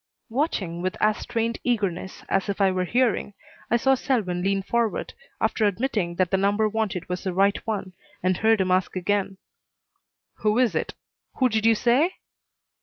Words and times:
Watching 0.31 0.81
with 0.81 0.97
as 0.99 1.17
strained 1.19 1.59
eagerness 1.63 2.23
as 2.27 2.49
if 2.49 2.59
I 2.59 2.71
were 2.71 2.85
hearing, 2.85 3.35
I 3.69 3.77
saw 3.77 3.93
Selwyn 3.93 4.41
lean 4.41 4.63
forward, 4.63 5.13
after 5.39 5.63
admitting 5.63 6.15
that 6.15 6.31
the 6.31 6.37
number 6.37 6.67
wanted 6.67 7.07
was 7.07 7.23
the 7.23 7.35
right 7.35 7.57
one, 7.67 7.93
and 8.23 8.37
heard 8.37 8.61
him 8.61 8.71
ask 8.71 8.95
again: 8.95 9.37
"Who 10.37 10.57
is 10.57 10.73
it? 10.73 10.95
Who 11.35 11.49
did 11.49 11.67
you 11.67 11.75
say?" 11.75 12.15